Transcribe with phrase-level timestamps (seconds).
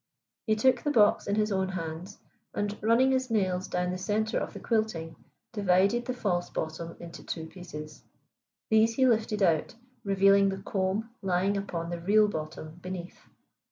[0.47, 2.17] He took the box in his own hands
[2.55, 5.15] and, running his nails down the center of the quilting,
[5.53, 8.01] divided the false bottom into two pieces;
[8.71, 13.29] these he lifted out, revealing the comb lying upon the real bottom beneath.